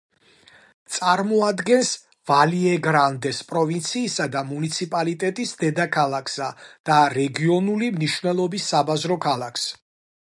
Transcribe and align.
წარმოადგენს 0.93 1.91
ვალიეგრანდეს 2.31 3.41
პროვინციისა 3.51 4.27
და 4.37 4.43
მუნიციპალიტეტის 4.53 5.53
დედაქალაქსა 5.65 6.49
და 6.91 6.99
რეგიონული 7.19 7.93
მნიშვნელობის 8.01 8.71
საბაზრო 8.75 9.21
ქალაქს. 9.29 9.71